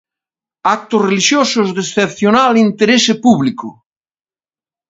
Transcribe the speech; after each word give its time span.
Actos 0.75 1.01
relixiosos 1.07 1.67
"de 1.75 1.81
excepcional 1.87 2.51
interese 2.67 3.13
público". 3.25 3.67